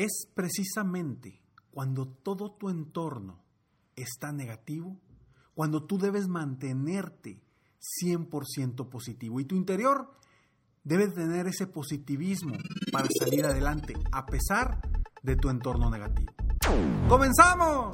[0.00, 3.44] Es precisamente cuando todo tu entorno
[3.94, 4.98] está negativo,
[5.54, 7.42] cuando tú debes mantenerte
[8.02, 10.10] 100% positivo y tu interior
[10.84, 12.56] debe tener ese positivismo
[12.90, 14.80] para salir adelante a pesar
[15.22, 16.32] de tu entorno negativo.
[17.06, 17.92] ¡Comenzamos!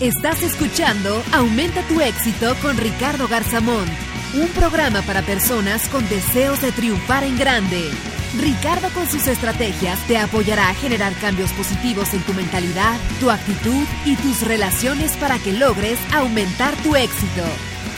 [0.00, 3.88] Estás escuchando Aumenta tu éxito con Ricardo Garzamón,
[4.34, 7.90] un programa para personas con deseos de triunfar en grande.
[8.38, 13.84] Ricardo con sus estrategias te apoyará a generar cambios positivos en tu mentalidad, tu actitud
[14.06, 17.42] y tus relaciones para que logres aumentar tu éxito.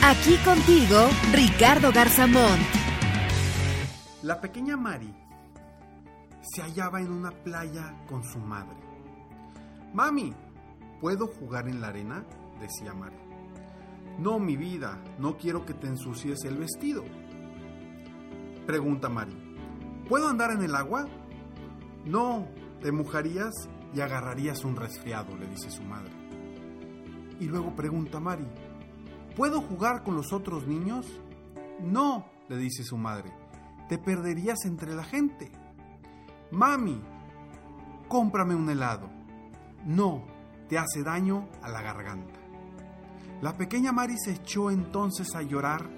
[0.02, 2.58] Aquí contigo, Ricardo Garzamón.
[4.22, 5.12] La pequeña Mari
[6.40, 8.76] se hallaba en una playa con su madre.
[9.92, 10.32] Mami,
[10.98, 12.24] ¿puedo jugar en la arena?
[12.58, 13.16] decía Mari.
[14.18, 17.04] No, mi vida, no quiero que te ensucies el vestido.
[18.66, 19.51] Pregunta Mari.
[20.08, 21.06] ¿Puedo andar en el agua?
[22.04, 22.46] No,
[22.80, 26.12] te mojarías y agarrarías un resfriado, le dice su madre.
[27.40, 28.46] Y luego pregunta Mari,
[29.36, 31.06] ¿puedo jugar con los otros niños?
[31.80, 33.32] No, le dice su madre,
[33.88, 35.50] te perderías entre la gente.
[36.50, 37.00] Mami,
[38.08, 39.08] cómprame un helado.
[39.84, 40.24] No,
[40.68, 42.38] te hace daño a la garganta.
[43.40, 45.88] La pequeña Mari se echó entonces a llorar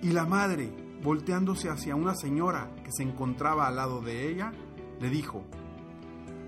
[0.00, 0.72] y la madre,
[1.06, 4.50] volteándose hacia una señora que se encontraba al lado de ella,
[4.98, 5.44] le dijo,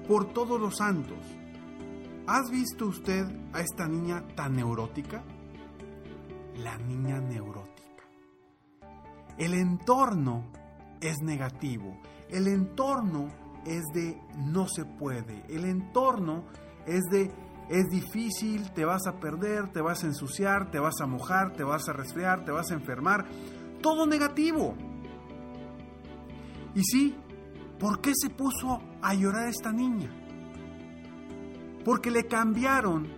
[0.08, 1.16] Por todos los santos,
[2.26, 5.22] ¿has visto usted a esta niña tan neurótica?
[6.56, 8.02] La niña neurótica.
[9.38, 10.50] El entorno
[11.00, 11.96] es negativo,
[12.28, 13.28] el entorno
[13.64, 16.46] es de no se puede, el entorno
[16.84, 17.30] es de
[17.68, 21.64] es difícil, te vas a perder, te vas a ensuciar, te vas a mojar, te
[21.64, 23.26] vas a resfriar, te vas a enfermar.
[23.80, 24.74] Todo negativo.
[26.74, 27.16] Y sí,
[27.78, 30.10] ¿por qué se puso a llorar esta niña?
[31.84, 33.08] Porque le cambiaron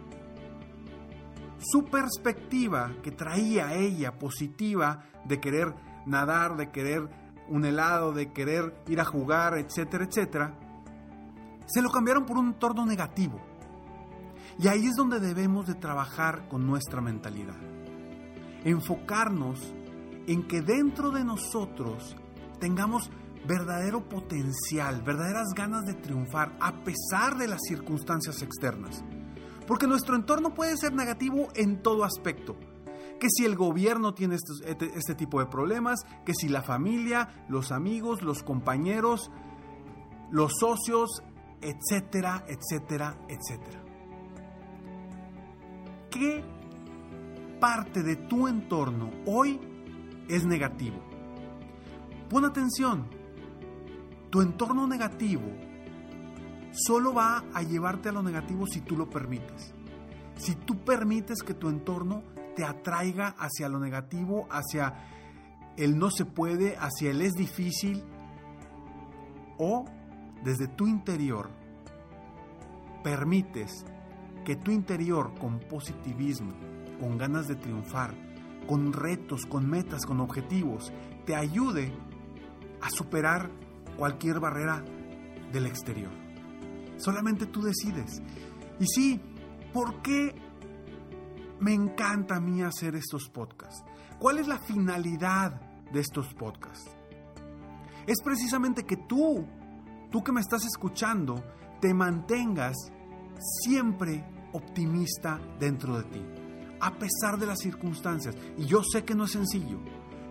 [1.58, 5.74] su perspectiva que traía ella positiva de querer
[6.06, 7.08] nadar, de querer
[7.48, 10.54] un helado, de querer ir a jugar, etcétera, etcétera.
[11.66, 13.40] Se lo cambiaron por un entorno negativo.
[14.58, 17.56] Y ahí es donde debemos de trabajar con nuestra mentalidad.
[18.64, 19.74] Enfocarnos
[20.26, 22.16] en que dentro de nosotros
[22.58, 23.10] tengamos
[23.46, 29.02] verdadero potencial, verdaderas ganas de triunfar a pesar de las circunstancias externas.
[29.66, 32.56] Porque nuestro entorno puede ser negativo en todo aspecto.
[33.18, 37.70] Que si el gobierno tiene este, este, tipo de problemas, que si la familia, los
[37.70, 39.30] amigos, los compañeros,
[40.30, 41.22] los socios,
[41.60, 43.84] etcétera, etcétera, etcétera.
[46.10, 46.42] ¿Qué
[47.60, 49.60] parte de tu entorno hoy
[50.30, 50.98] es negativo?
[52.28, 53.06] Pon atención,
[54.30, 55.42] tu entorno negativo
[56.72, 59.74] solo va a llevarte a lo negativo si tú lo permites.
[60.36, 62.22] Si tú permites que tu entorno
[62.54, 64.94] te atraiga hacia lo negativo, hacia
[65.76, 68.04] el no se puede, hacia el es difícil,
[69.58, 69.84] o
[70.44, 71.50] desde tu interior
[73.02, 73.84] permites
[74.44, 76.52] que tu interior con positivismo,
[77.00, 78.14] con ganas de triunfar,
[78.66, 80.92] con retos, con metas, con objetivos,
[81.26, 81.92] te ayude
[82.80, 83.50] a superar
[83.96, 84.84] cualquier barrera
[85.52, 86.10] del exterior.
[86.96, 88.22] Solamente tú decides.
[88.78, 89.20] Y sí,
[89.72, 90.34] ¿por qué
[91.60, 93.84] me encanta a mí hacer estos podcasts?
[94.18, 95.60] ¿Cuál es la finalidad
[95.92, 96.90] de estos podcasts?
[98.06, 99.46] Es precisamente que tú,
[100.10, 101.42] tú que me estás escuchando,
[101.80, 102.76] te mantengas
[103.62, 106.24] siempre optimista dentro de ti,
[106.80, 108.36] a pesar de las circunstancias.
[108.56, 109.78] Y yo sé que no es sencillo.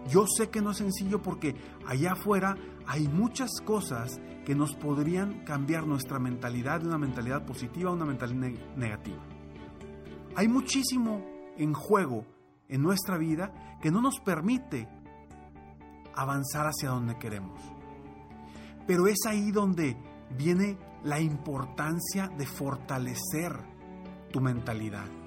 [0.10, 1.56] Yo sé que no es sencillo porque
[1.86, 2.56] allá afuera
[2.88, 8.06] hay muchas cosas que nos podrían cambiar nuestra mentalidad de una mentalidad positiva a una
[8.06, 9.24] mentalidad negativa.
[10.36, 11.24] Hay muchísimo
[11.58, 12.26] en juego
[12.68, 14.88] en nuestra vida que no nos permite
[16.16, 17.62] avanzar hacia donde queremos.
[18.88, 19.96] Pero es ahí donde
[20.38, 23.54] viene la importancia de fortalecer
[24.32, 25.19] tu mentalidad.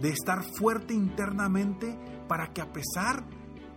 [0.00, 1.98] De estar fuerte internamente
[2.28, 3.24] para que a pesar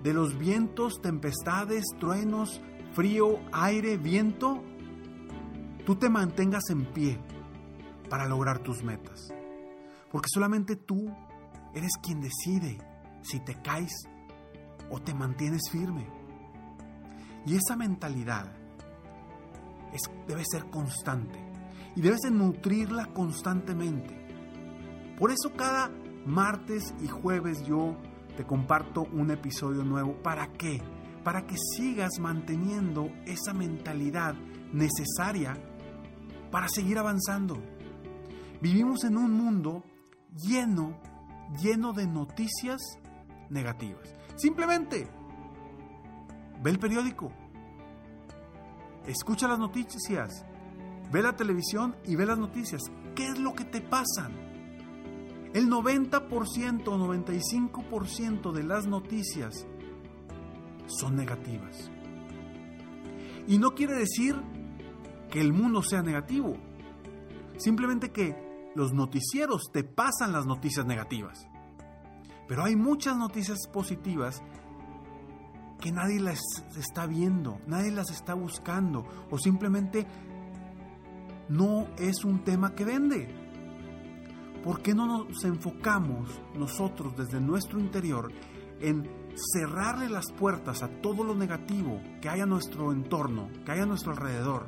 [0.02, 2.62] de los vientos, tempestades, truenos,
[2.94, 4.62] frío, aire, viento,
[5.86, 7.20] tú te mantengas en pie
[8.10, 9.34] para lograr tus metas.
[10.12, 11.14] Porque solamente tú
[11.74, 12.78] eres quien decide
[13.24, 13.92] si te caes
[14.90, 16.08] o te mantienes firme.
[17.46, 18.52] Y esa mentalidad
[20.28, 21.40] debe ser constante
[21.96, 24.24] y debes de nutrirla constantemente.
[25.18, 25.92] Por eso cada
[26.26, 27.96] martes y jueves yo
[28.36, 30.14] te comparto un episodio nuevo.
[30.24, 30.82] ¿Para qué?
[31.24, 34.36] Para que sigas manteniendo esa mentalidad
[34.72, 35.58] necesaria
[36.52, 37.62] para seguir avanzando.
[38.62, 39.84] Vivimos en un mundo
[40.36, 40.98] lleno,
[41.62, 42.82] lleno de noticias
[43.50, 44.14] negativas.
[44.36, 45.08] Simplemente
[46.62, 47.32] ve el periódico,
[49.06, 50.46] escucha las noticias,
[51.12, 52.82] ve la televisión y ve las noticias.
[53.16, 54.30] ¿Qué es lo que te pasa?
[55.54, 59.68] El 90% o 95% de las noticias
[60.88, 61.92] son negativas.
[63.48, 64.36] Y no quiere decir
[65.30, 66.58] que el mundo sea negativo.
[67.58, 71.48] Simplemente que los noticieros te pasan las noticias negativas.
[72.48, 74.42] Pero hay muchas noticias positivas
[75.80, 76.40] que nadie las
[76.78, 80.08] está viendo, nadie las está buscando o simplemente
[81.50, 83.43] no es un tema que vende.
[84.64, 88.32] ¿Por qué no nos enfocamos nosotros desde nuestro interior
[88.80, 93.80] en cerrarle las puertas a todo lo negativo que hay a nuestro entorno, que hay
[93.80, 94.68] a nuestro alrededor,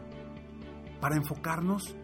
[0.99, 1.95] para enfocarnos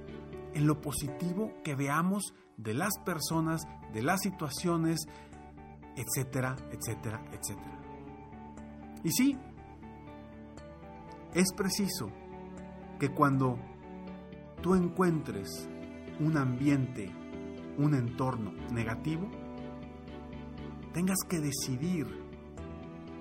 [0.54, 3.62] en lo positivo que veamos de las personas,
[3.94, 5.08] de las situaciones,
[5.96, 7.80] etcétera, etcétera, etcétera?
[9.04, 9.38] Y sí,
[11.34, 12.10] es preciso
[13.00, 13.58] que cuando
[14.62, 15.68] tú encuentres
[16.20, 17.12] un ambiente,
[17.78, 19.30] un entorno negativo,
[20.94, 22.08] tengas que decidir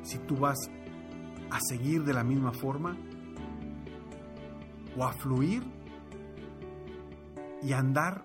[0.02, 0.58] si tú vas
[1.50, 2.96] a seguir de la misma forma
[4.96, 5.62] o a fluir
[7.62, 8.24] y andar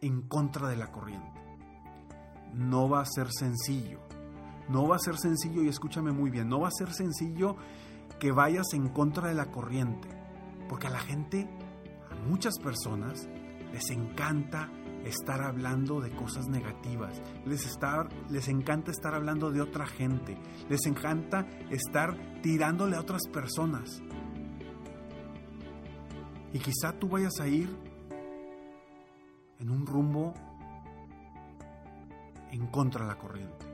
[0.00, 1.32] en contra de la corriente.
[2.52, 4.00] No va a ser sencillo,
[4.68, 7.56] no va a ser sencillo, y escúchame muy bien, no va a ser sencillo
[8.20, 10.08] que vayas en contra de la corriente,
[10.68, 11.48] porque a la gente,
[12.10, 13.28] a muchas personas,
[13.72, 14.70] les encanta
[15.04, 17.78] estar hablando de cosas negativas, les,
[18.30, 20.36] les encanta estar hablando de otra gente,
[20.68, 24.02] les encanta estar tirándole a otras personas.
[26.52, 27.68] Y quizá tú vayas a ir
[29.58, 30.34] en un rumbo
[32.52, 33.66] en contra de la corriente.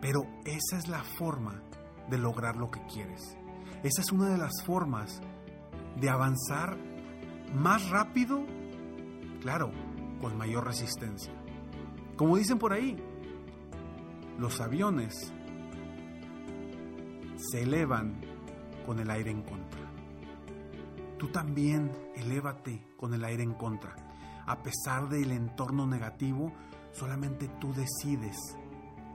[0.00, 1.62] Pero esa es la forma
[2.10, 3.36] de lograr lo que quieres.
[3.82, 5.20] Esa es una de las formas
[6.00, 6.76] de avanzar
[7.54, 8.44] más rápido,
[9.46, 9.70] claro,
[10.20, 11.32] con mayor resistencia.
[12.16, 12.96] Como dicen por ahí,
[14.40, 15.32] los aviones
[17.36, 18.20] se elevan
[18.84, 19.88] con el aire en contra.
[21.16, 23.94] Tú también elévate con el aire en contra.
[24.46, 26.52] A pesar del entorno negativo,
[26.90, 28.36] solamente tú decides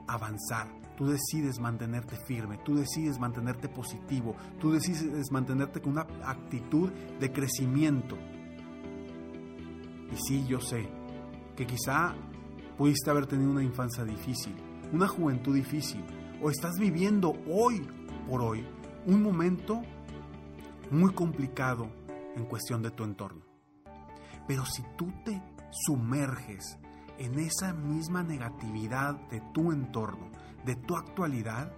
[0.06, 0.66] avanzar,
[0.96, 6.90] tú decides mantenerte firme, tú decides mantenerte positivo, tú decides mantenerte con una actitud
[7.20, 8.16] de crecimiento.
[10.12, 10.88] Y sí, yo sé
[11.56, 12.14] que quizá
[12.76, 14.54] pudiste haber tenido una infancia difícil,
[14.92, 16.04] una juventud difícil,
[16.42, 17.86] o estás viviendo hoy
[18.28, 18.66] por hoy
[19.06, 19.82] un momento
[20.90, 21.88] muy complicado
[22.36, 23.42] en cuestión de tu entorno.
[24.46, 25.40] Pero si tú te
[25.70, 26.78] sumerges
[27.18, 30.30] en esa misma negatividad de tu entorno,
[30.64, 31.72] de tu actualidad,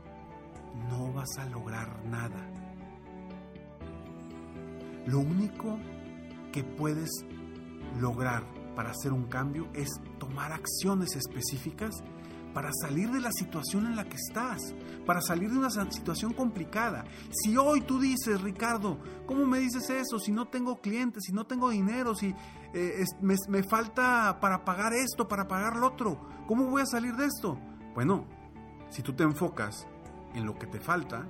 [0.90, 2.50] no vas a lograr nada.
[5.06, 5.78] Lo único
[6.52, 7.10] que puedes
[8.00, 12.02] lograr para hacer un cambio es tomar acciones específicas
[12.54, 14.74] para salir de la situación en la que estás,
[15.04, 17.04] para salir de una situación complicada.
[17.30, 20.18] Si hoy tú dices, Ricardo, ¿cómo me dices eso?
[20.20, 22.32] Si no tengo clientes, si no tengo dinero, si
[22.72, 27.26] eh, me, falta para pagar esto, para pagar lo otro, ¿cómo voy a salir de
[27.26, 27.58] esto?
[27.92, 28.24] Bueno,
[28.88, 29.86] si tú te enfocas
[30.34, 31.26] en lo que te falta,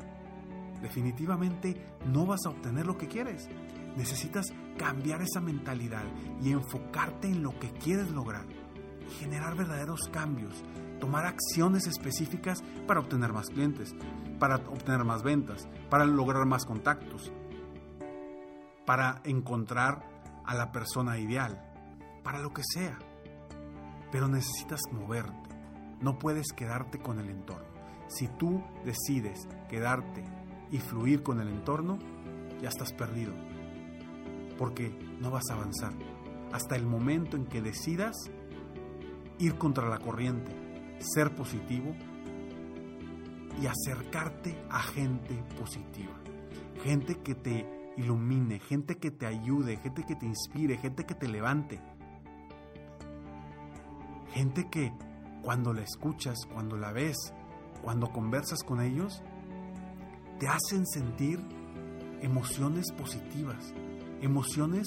[0.83, 3.49] definitivamente no vas a obtener lo que quieres.
[3.96, 4.46] Necesitas
[4.76, 6.04] cambiar esa mentalidad
[6.42, 8.46] y enfocarte en lo que quieres lograr
[9.08, 10.64] y generar verdaderos cambios
[11.04, 13.94] tomar acciones específicas para obtener más clientes,
[14.38, 17.30] para obtener más ventas, para lograr más contactos,
[18.86, 20.02] para encontrar
[20.46, 21.62] a la persona ideal,
[22.22, 22.98] para lo que sea.
[24.10, 25.50] Pero necesitas moverte,
[26.00, 27.68] no puedes quedarte con el entorno.
[28.08, 30.24] Si tú decides quedarte
[30.70, 31.98] y fluir con el entorno,
[32.62, 33.34] ya estás perdido,
[34.58, 35.92] porque no vas a avanzar
[36.52, 38.16] hasta el momento en que decidas
[39.38, 40.52] ir contra la corriente,
[40.99, 41.94] ser positivo
[43.61, 46.14] y acercarte a gente positiva,
[46.82, 51.28] gente que te ilumine, gente que te ayude, gente que te inspire, gente que te
[51.28, 51.80] levante,
[54.32, 54.92] gente que
[55.42, 57.16] cuando la escuchas, cuando la ves,
[57.82, 59.23] cuando conversas con ellos,
[60.38, 61.40] te hacen sentir
[62.20, 63.75] emociones positivas,
[64.21, 64.87] emociones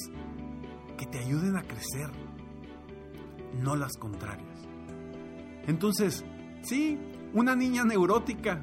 [0.98, 2.10] que te ayuden a crecer,
[3.62, 4.60] no las contrarias.
[5.68, 6.26] Entonces,
[6.62, 6.98] sí,
[7.34, 8.62] una niña neurótica.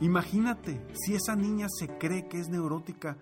[0.00, 3.16] Imagínate si esa niña se cree que es neurótica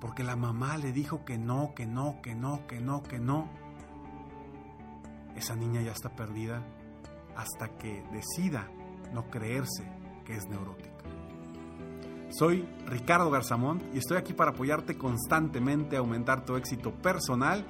[0.00, 3.48] porque la mamá le dijo que no, que no, que no, que no, que no.
[5.36, 6.64] Esa niña ya está perdida
[7.36, 8.68] hasta que decida
[9.12, 9.84] no creerse
[10.24, 10.97] que es neurótica.
[12.30, 17.64] Soy Ricardo Garzamont y estoy aquí para apoyarte constantemente a aumentar tu éxito personal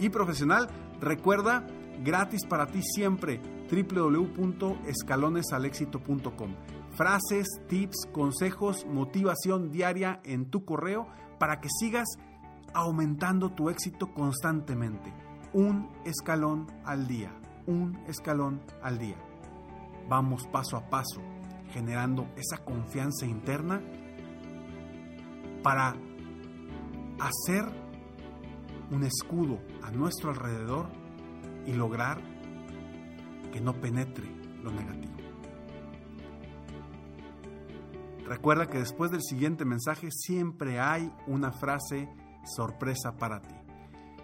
[0.00, 0.68] y profesional.
[1.00, 1.66] Recuerda,
[2.02, 3.38] gratis para ti siempre,
[3.70, 6.54] www.escalonesalexito.com.
[6.94, 11.06] Frases, tips, consejos, motivación diaria en tu correo
[11.38, 12.08] para que sigas
[12.72, 15.12] aumentando tu éxito constantemente.
[15.52, 19.18] Un escalón al día, un escalón al día.
[20.08, 21.20] Vamos paso a paso
[21.72, 23.80] generando esa confianza interna
[25.62, 25.94] para
[27.20, 27.64] hacer
[28.90, 30.86] un escudo a nuestro alrededor
[31.66, 32.20] y lograr
[33.52, 34.24] que no penetre
[34.62, 35.12] lo negativo.
[38.26, 42.08] Recuerda que después del siguiente mensaje siempre hay una frase
[42.44, 43.54] sorpresa para ti.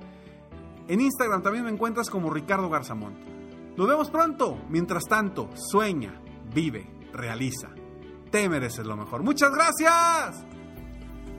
[0.87, 3.17] En Instagram también me encuentras como Ricardo Garzamont.
[3.75, 4.57] Nos vemos pronto.
[4.69, 6.21] Mientras tanto, sueña,
[6.53, 7.69] vive, realiza.
[8.31, 9.23] Te mereces lo mejor.
[9.23, 10.45] Muchas gracias.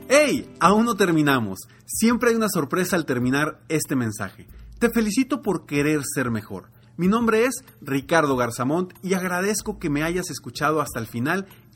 [0.08, 0.52] ¡Hey!
[0.60, 1.60] Aún no terminamos.
[1.84, 4.46] Siempre hay una sorpresa al terminar este mensaje.
[4.78, 6.70] Te felicito por querer ser mejor.
[6.96, 11.46] Mi nombre es Ricardo Garzamont y agradezco que me hayas escuchado hasta el final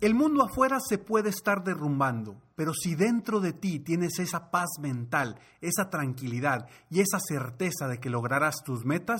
[0.00, 4.78] El mundo afuera se puede estar derrumbando, pero si dentro de ti tienes esa paz
[4.80, 9.18] mental, esa tranquilidad y esa certeza de que lograrás tus metas,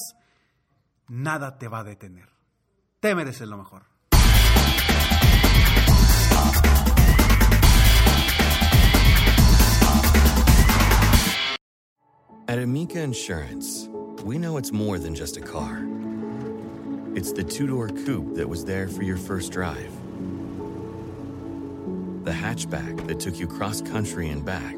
[1.08, 2.28] nada te va a detener.
[3.00, 3.86] Te mereces lo mejor.
[12.46, 13.88] At Amica Insurance,
[14.24, 15.84] we know it's more than just a car.
[17.16, 19.90] It's the two door coupe that was there for your first drive
[22.28, 24.74] the hatchback that took you cross country and back,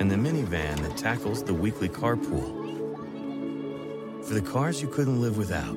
[0.00, 2.64] and the minivan that tackles the weekly carpool.
[4.26, 5.76] For the cars you couldn't live without,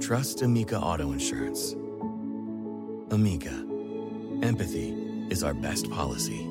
[0.00, 1.74] trust Amica Auto Insurance.
[3.12, 3.54] Amica,
[4.42, 4.90] empathy
[5.30, 6.44] is our best policy.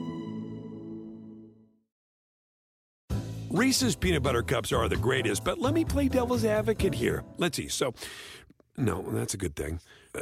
[3.50, 7.26] Reese's peanut butter cups are the greatest, but let me play devil's advocate here.
[7.38, 7.68] Let's see.
[7.68, 7.94] So,
[8.78, 9.82] no, that's a good thing.
[10.16, 10.22] Uh,